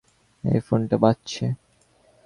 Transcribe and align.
এই 0.43 0.59
ফোনটা 0.59 0.97
বাজছে। 0.97 1.45